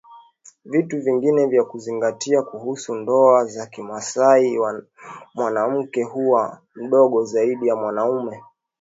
Vitu 0.65 1.01
vingine 1.01 1.45
vya 1.45 1.63
kuzingatia 1.63 2.41
kuhusu 2.41 2.95
ndoa 2.95 3.45
za 3.45 3.65
kimasai 3.65 4.57
mwanamke 5.35 6.03
huwa 6.03 6.61
mdogo 6.75 7.25
zaidi 7.25 7.67
ya 7.67 7.75
mumewe 7.75 8.41